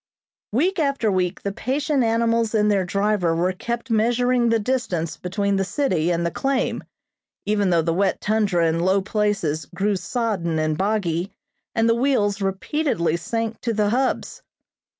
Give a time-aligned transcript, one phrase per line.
[0.51, 5.57] Week after week the patient animals and their driver were kept measuring the distance between
[5.57, 6.83] the city and the claim,
[7.45, 11.31] even though the wet tundra in low places grew sodden and boggy,
[11.75, 14.41] and the wheels repeatedly sank to the hubs.